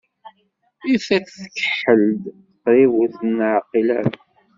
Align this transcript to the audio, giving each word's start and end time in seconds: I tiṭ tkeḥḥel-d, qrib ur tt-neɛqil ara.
I 0.93 0.95
tiṭ 1.05 1.25
tkeḥḥel-d, 1.37 2.23
qrib 2.63 2.91
ur 3.01 3.07
tt-neɛqil 3.09 3.87
ara. 3.99 4.17